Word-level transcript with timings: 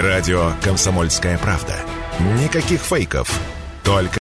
Радио 0.00 0.52
«Комсомольская 0.62 1.38
правда». 1.38 1.74
Никаких 2.42 2.80
фейков, 2.80 3.30
только 3.82 4.18